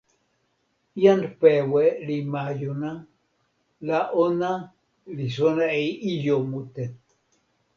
[1.01, 2.91] jan Pewe li majuna
[3.87, 4.51] la ona
[5.15, 6.85] li sona e ijo mute.